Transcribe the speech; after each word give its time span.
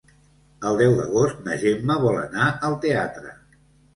El 0.69 0.79
deu 0.79 0.93
d'agost 0.99 1.43
na 1.49 1.57
Gemma 1.65 1.99
vol 2.05 2.17
anar 2.23 2.47
al 2.69 2.79
teatre. 2.87 3.35